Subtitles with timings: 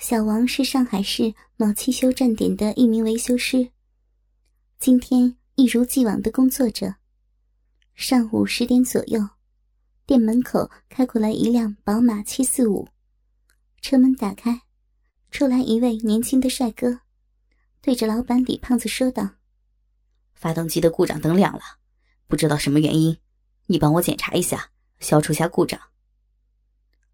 [0.00, 3.70] 小王是上海市某汽修站点的一名维修师，
[4.78, 6.96] 今天一如既往的工作着。
[7.94, 9.20] 上午十点左右，
[10.06, 12.88] 店门口开过来一辆宝马七四五，
[13.82, 14.62] 车门打开，
[15.30, 17.00] 出来一位年轻的帅哥，
[17.82, 19.32] 对着老板李胖子说道
[20.32, 21.60] ：“发动机的故障灯亮了，
[22.26, 23.18] 不知道什么原因，
[23.66, 25.78] 你帮我检查一下，消除下故障。”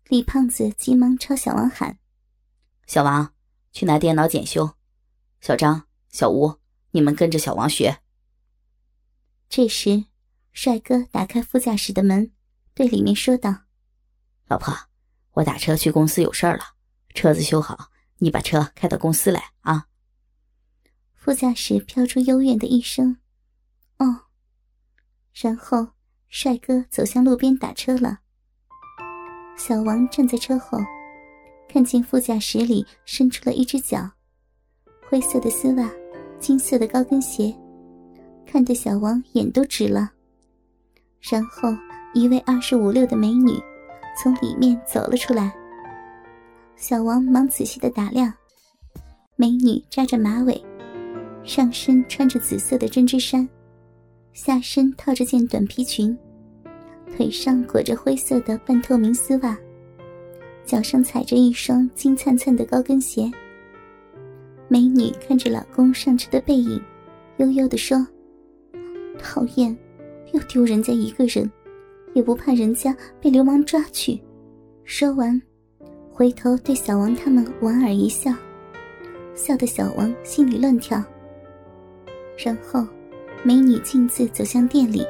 [0.07, 1.99] 李胖子急忙朝小王喊。
[2.87, 3.33] 小王，
[3.73, 4.77] 去拿电脑检修。
[5.41, 6.61] 小张、小吴，
[6.93, 8.01] 你们跟着小王学。
[9.49, 10.07] 这时，
[10.53, 12.33] 帅哥打开副驾驶的门，
[12.75, 13.65] 对里面说道
[14.49, 14.73] ：“老婆，
[15.33, 16.65] 我打车去公司有事儿了，
[17.15, 19.89] 车子修好，你把车开到公司来啊。”
[21.15, 23.19] 副驾驶飘出幽怨的一声
[23.99, 24.27] ：“哦。”
[25.35, 25.89] 然后，
[26.29, 28.21] 帅哥走向路边打车了。
[29.59, 30.79] 小王站在车后。
[31.69, 34.09] 看见副驾驶里伸出了一只脚，
[35.09, 35.91] 灰色的丝袜，
[36.39, 37.55] 金色的高跟鞋，
[38.47, 40.11] 看得小王眼都直了。
[41.21, 41.69] 然后
[42.15, 43.53] 一位二十五六的美女
[44.23, 45.53] 从里面走了出来。
[46.77, 48.33] 小王忙仔细的打量，
[49.35, 50.65] 美女扎着马尾，
[51.43, 53.47] 上身穿着紫色的针织衫，
[54.33, 56.17] 下身套着件短皮裙，
[57.17, 59.57] 腿上裹着灰色的半透明丝袜。
[60.67, 63.31] 脚上踩着一双金灿灿的高跟鞋。
[64.69, 66.83] 美女看着老公上车的背影，
[67.37, 68.05] 悠悠地说
[69.17, 69.75] ：“讨厌，
[70.33, 71.49] 又丢人家一个人，
[72.15, 74.21] 也不怕人家被流氓抓去。”
[74.83, 75.41] 说完，
[76.13, 78.35] 回头对小王他们莞尔一笑，
[79.35, 81.03] 笑得小王心里乱跳。
[82.37, 82.85] 然后，
[83.45, 85.07] 美女径自走向店里。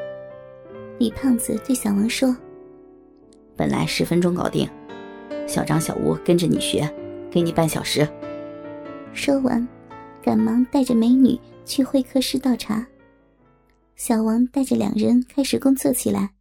[0.99, 2.37] 李胖子对小王说
[3.57, 4.69] ：“本来十分钟搞定。”
[5.47, 6.93] 小张、小吴跟着你学，
[7.31, 8.07] 给你半小时。
[9.13, 9.67] 说完，
[10.23, 12.87] 赶忙带着美女去会客室倒茶。
[13.95, 16.33] 小王带着两人开始工作起来。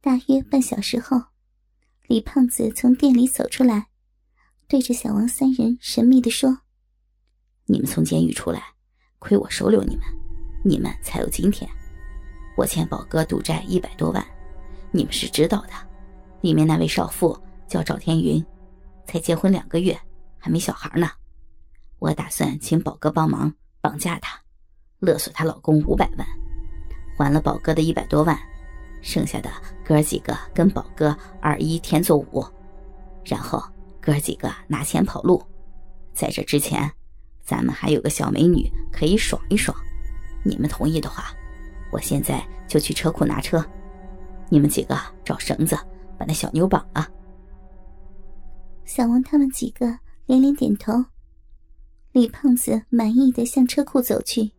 [0.00, 1.20] 大约半小时后，
[2.06, 3.88] 李胖子从店里走出来，
[4.66, 6.58] 对着小王三人神秘地说
[7.66, 8.62] ：“你们从监狱出来，
[9.18, 10.04] 亏我收留你们，
[10.64, 11.70] 你们才有今天。
[12.56, 14.24] 我欠宝哥赌债一百多万，
[14.90, 15.70] 你们是知道的。
[16.40, 18.44] 里面那位少妇。”叫赵天云，
[19.06, 19.96] 才结婚两个月，
[20.38, 21.08] 还没小孩呢。
[21.98, 24.40] 我打算请宝哥帮忙绑架她，
[25.00, 26.26] 勒索她老公五百万，
[27.16, 28.38] 还了宝哥的一百多万，
[29.02, 29.50] 剩下的
[29.84, 32.44] 哥几个跟宝哥二一天作五，
[33.24, 33.62] 然后
[34.00, 35.42] 哥几个拿钱跑路。
[36.14, 36.90] 在这之前，
[37.42, 39.76] 咱们还有个小美女可以爽一爽。
[40.44, 41.32] 你们同意的话，
[41.90, 43.64] 我现在就去车库拿车，
[44.48, 45.76] 你们几个找绳子
[46.16, 47.06] 把那小妞绑了。
[48.88, 51.04] 小王他们几个连连点头，
[52.12, 54.50] 李胖子满意的向车库走去。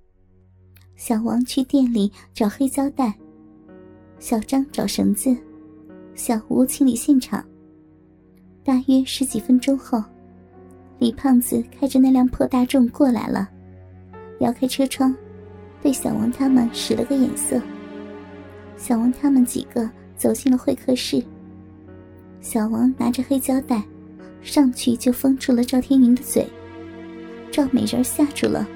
[0.95, 3.11] 小王去店里找黑胶带，
[4.19, 5.35] 小张找绳子，
[6.13, 7.43] 小吴清理现场。
[8.63, 9.99] 大约十几分钟后，
[10.99, 13.49] 李胖子开着那辆破大众过来了，
[14.41, 15.13] 摇开车窗，
[15.81, 17.59] 对小王他们使了个眼色。
[18.77, 21.19] 小王他们几个走进了会客室。
[22.41, 23.83] 小王拿着黑胶带。
[24.41, 26.47] 上去就封住了赵天云的嘴，
[27.51, 28.67] 赵美人吓住了，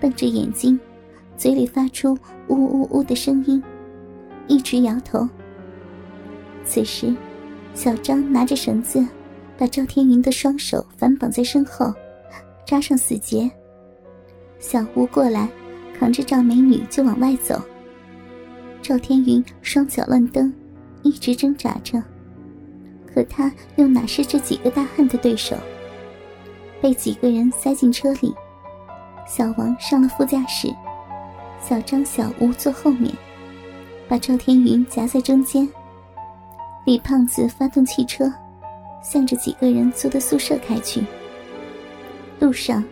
[0.00, 0.78] 瞪着眼睛，
[1.36, 2.16] 嘴里发出
[2.48, 3.62] 呜呜呜的声音，
[4.46, 5.28] 一直摇头。
[6.64, 7.14] 此时，
[7.74, 9.04] 小张拿着绳子，
[9.56, 11.92] 把赵天云的双手反绑在身后，
[12.66, 13.50] 扎上死结。
[14.58, 15.48] 小吴过来，
[15.98, 17.60] 扛着赵美女就往外走。
[18.82, 20.52] 赵天云双脚乱蹬，
[21.02, 22.02] 一直挣扎着。
[23.14, 25.56] 可他又哪是这几个大汉的对手？
[26.80, 28.34] 被几个人塞进车里，
[29.26, 30.74] 小王上了副驾驶，
[31.60, 33.12] 小张、小吴坐后面，
[34.08, 35.68] 把赵天云夹在中间。
[36.86, 38.32] 李胖子发动汽车，
[39.02, 41.04] 向着几个人租的宿舍开去。
[42.38, 42.82] 路上，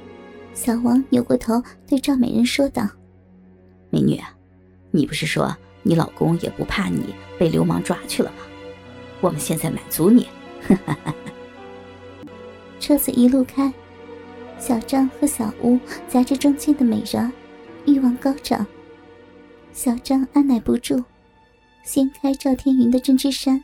[0.53, 2.87] 小王扭过头对赵美人说道
[3.89, 4.21] ：“美女，
[4.91, 8.37] 你不是说你老公也不怕你被流氓抓去了吗？”
[9.21, 10.29] 我们现在满足你，
[12.79, 13.73] 车子一路开，
[14.59, 15.79] 小张和小吴
[16.09, 17.33] 夹着中间的美人，
[17.85, 18.65] 欲望高涨。
[19.73, 21.03] 小张按耐不住，
[21.83, 23.63] 掀开赵天云的针织衫，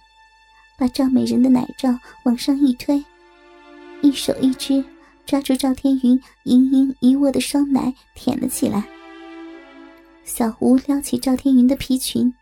[0.76, 3.04] 把赵美人的奶罩往上一推，
[4.00, 4.84] 一手一只
[5.24, 8.84] 抓住赵天云盈盈一握的双奶舔了起来。
[10.24, 12.34] 小吴撩起赵天云的皮裙。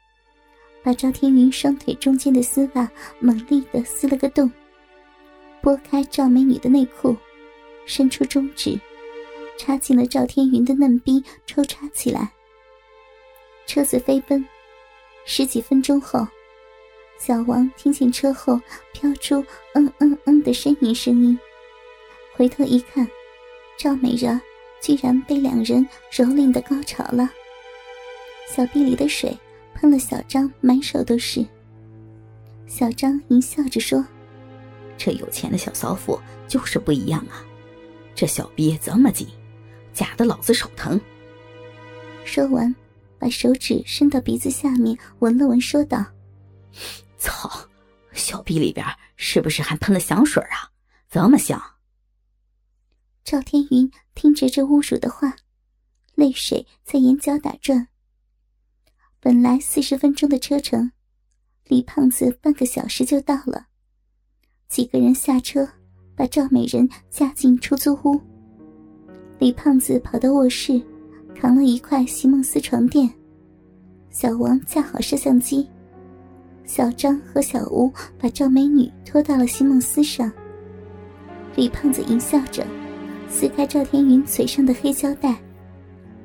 [0.82, 2.90] 把赵天云双腿中间的丝袜
[3.20, 4.50] 猛力的撕了个洞，
[5.60, 7.16] 拨开赵美女的内裤，
[7.86, 8.78] 伸出中指，
[9.56, 12.32] 插进了赵天云的嫩逼，抽插起来。
[13.66, 14.44] 车子飞奔，
[15.24, 16.26] 十几分钟后，
[17.16, 18.60] 小王听见车后
[18.92, 19.44] 飘出
[19.74, 21.38] “嗯嗯嗯”的呻吟声音，
[22.34, 23.06] 回头一看，
[23.78, 24.40] 赵美人
[24.80, 27.30] 居然被两人蹂躏的高潮了。
[28.48, 29.38] 小臂里的水
[29.82, 31.44] 喷了小张满手都是。
[32.68, 34.06] 小张淫笑着说
[34.96, 37.42] ：“这有钱的小骚妇就是不一样啊，
[38.14, 39.26] 这小逼这么紧，
[39.92, 41.00] 夹得老子手疼。”
[42.24, 42.72] 说完。
[43.18, 46.04] 把手指伸到鼻子下面闻了闻，说道
[47.18, 47.48] ：“操，
[48.12, 50.70] 小逼里边是不是还喷了香水啊？
[51.08, 51.60] 这么香！”
[53.22, 55.36] 赵天云听着这侮辱的话，
[56.16, 57.86] 泪水在眼角打转。
[59.24, 60.90] 本来四十分钟的车程，
[61.68, 63.66] 李胖子半个小时就到了。
[64.68, 65.68] 几个人下车，
[66.16, 68.20] 把赵美人架进出租屋。
[69.38, 70.82] 李胖子跑到卧室。
[71.34, 73.10] 扛了一块席梦思床垫，
[74.10, 75.66] 小王架好摄像机，
[76.64, 80.30] 小张和小吴把赵美女拖到了席梦思上。
[81.56, 82.64] 李胖子淫笑着，
[83.28, 85.36] 撕开赵天云嘴上的黑胶带。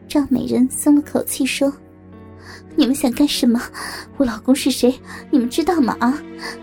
[0.08, 1.74] 赵美人松了口气说
[2.76, 3.62] ：“你们想干什么？
[4.18, 5.00] 我老公是谁？
[5.32, 5.96] 你们知道吗？
[6.00, 6.22] 啊！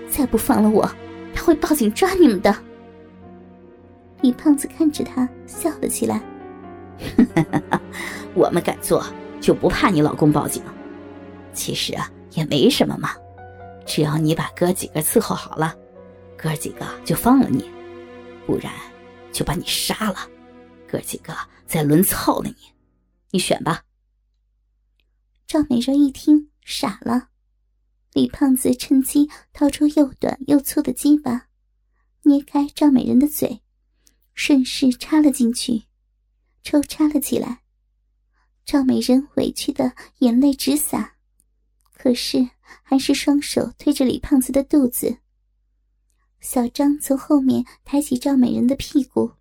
[0.08, 0.88] 再不放了我，
[1.34, 2.54] 他会报警抓你们的。”
[4.22, 6.22] 李胖子看着他笑了起来。
[8.34, 9.04] 我们敢做，
[9.40, 10.62] 就不怕你老公报警。
[11.52, 13.10] 其实啊，也没什么嘛，
[13.84, 15.74] 只要你把哥几个伺候好了，
[16.36, 17.64] 哥几个就放了你；
[18.46, 18.72] 不然，
[19.32, 20.16] 就把你杀了，
[20.88, 21.34] 哥几个
[21.66, 22.54] 再轮操了你。
[23.30, 23.82] 你选吧。
[25.46, 27.28] 赵美人一听傻了，
[28.12, 31.48] 李胖子趁机掏出又短又粗的鸡巴，
[32.22, 33.62] 捏开赵美人的嘴，
[34.34, 35.84] 顺势插了进去。
[36.62, 37.62] 抽插了起来，
[38.64, 41.16] 赵美人委屈的眼泪直洒，
[41.92, 42.48] 可是
[42.82, 45.18] 还是双手推着李胖子的肚子。
[46.40, 49.32] 小张从后面抬起赵美人的屁股，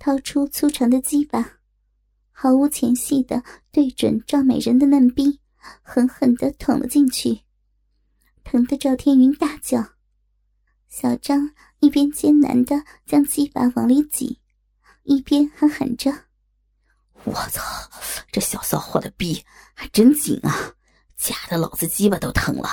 [0.00, 1.59] 掏出粗长的鸡巴，
[2.42, 5.40] 毫无前戏的对准赵美人的嫩逼，
[5.82, 7.42] 狠狠的捅了进去，
[8.44, 9.90] 疼得赵天云大叫。
[10.88, 11.50] 小张
[11.80, 14.40] 一边艰难的将鸡巴往里挤，
[15.02, 16.10] 一边还喊着。
[17.24, 17.62] 我操，
[18.32, 19.44] 这小骚货的逼
[19.74, 20.72] 还真紧啊，
[21.18, 22.70] 夹的老子鸡巴都疼了。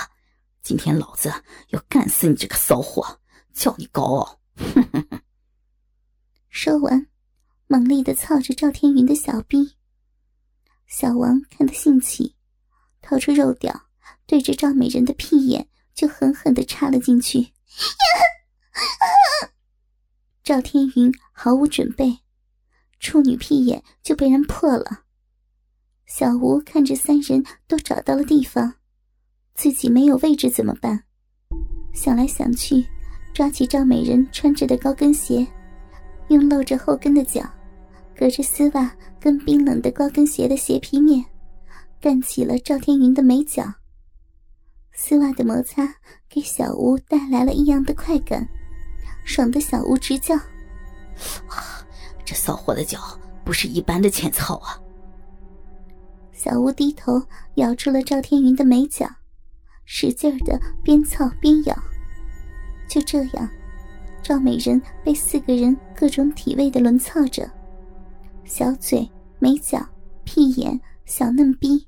[0.62, 1.30] 今天老子
[1.68, 3.20] 要干死你这个骚货，
[3.52, 4.40] 叫你高傲！
[4.56, 5.20] 哼哼哼。
[6.48, 7.06] 说完，
[7.68, 9.76] 猛力的操着赵天云的小逼。
[10.86, 12.34] 小王看得兴起，
[13.02, 13.82] 掏出肉屌，
[14.26, 17.52] 对着赵美人的屁眼就狠狠的插了进去。
[20.42, 22.20] 赵天云毫无准备。
[23.00, 25.04] 处女屁眼就被人破了。
[26.06, 28.74] 小吴看着三人都找到了地方，
[29.54, 31.04] 自己没有位置怎么办？
[31.92, 32.84] 想来想去，
[33.34, 35.46] 抓起赵美人穿着的高跟鞋，
[36.28, 37.48] 用露着后跟的脚，
[38.18, 41.24] 隔着丝袜跟冰冷的高跟鞋的鞋皮面，
[42.00, 43.62] 干起了赵天云的美脚。
[44.92, 45.88] 丝袜的摩擦
[46.28, 48.44] 给小吴带来了异样的快感，
[49.24, 50.34] 爽的小吴直叫。
[52.24, 52.98] 这骚货的脚
[53.44, 54.74] 不是一般的欠操啊！
[56.34, 57.22] 小吴低头
[57.54, 59.08] 咬住了赵天云的美脚，
[59.84, 61.82] 使劲的边操边咬。
[62.88, 63.48] 就这样，
[64.24, 67.48] 赵美人被四个人各种体位的轮操着，
[68.48, 69.78] 小嘴、美角、
[70.24, 71.86] 屁眼、小嫩逼，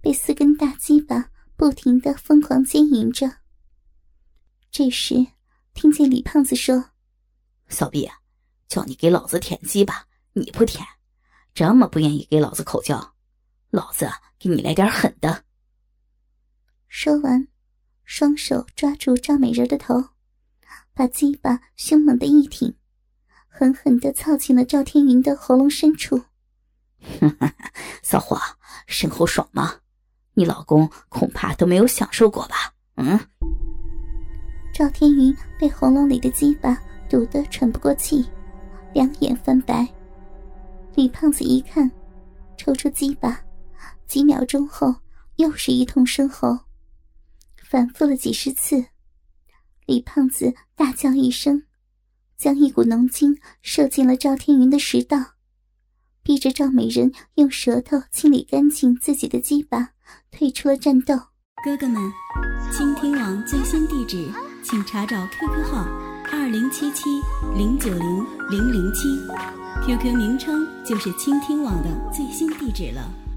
[0.00, 3.30] 被四根大鸡巴不停的疯狂奸淫着。
[4.70, 5.26] 这时，
[5.74, 6.92] 听见李胖子说
[7.68, 8.10] ：“小毕。”
[8.68, 10.84] 叫你给老子舔鸡巴，你不舔，
[11.54, 13.14] 这么不愿意给老子口交，
[13.70, 14.06] 老子
[14.38, 15.44] 给你来点狠的。
[16.86, 17.48] 说完，
[18.04, 20.10] 双手抓住赵美人的头，
[20.92, 22.76] 把鸡巴凶猛的一挺，
[23.48, 26.22] 狠狠的操进了赵天云的喉咙深处。
[28.02, 28.38] 骚货，
[28.86, 29.76] 身后爽吗？
[30.34, 32.72] 你老公恐怕都没有享受过吧？
[32.96, 33.18] 嗯。
[34.72, 36.78] 赵天云被喉咙里的鸡巴
[37.08, 38.24] 堵得喘不过气。
[38.94, 39.86] 两眼翻白，
[40.94, 41.90] 李胖子一看，
[42.56, 43.40] 抽出鸡巴，
[44.06, 44.94] 几秒钟后
[45.36, 46.58] 又是一通深喉，
[47.64, 48.82] 反复了几十次。
[49.86, 51.62] 李胖子大叫一声，
[52.38, 55.34] 将一股浓精射进了赵天云的食道，
[56.22, 59.90] 逼着赵美人用舌头清理干净自己的鸡巴，
[60.30, 61.16] 退出了战斗。
[61.64, 62.00] 哥哥们，
[62.72, 64.30] 倾听网最新地址，
[64.62, 65.84] 请查找 QQ 号。
[66.30, 67.04] 二零七七
[67.56, 69.08] 零九零零零七
[69.84, 73.27] ，QQ 名称就是倾听网的最新地址了。